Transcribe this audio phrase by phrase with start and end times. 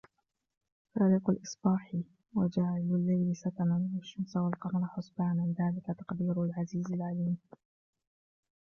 [0.95, 1.95] فالق الإصباح
[2.33, 7.37] وجعل الليل سكنا والشمس والقمر حسبانا ذلك تقدير العزيز العليم